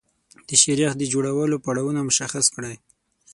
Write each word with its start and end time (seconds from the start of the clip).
د 0.47 0.49
شیریخ 0.61 0.91
د 0.97 1.03
جوړولو 1.13 1.55
پړاوونه 1.65 1.99
مشخص 2.09 2.45
کړئ. 2.55 2.75